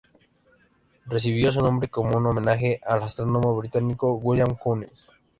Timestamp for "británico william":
3.55-4.57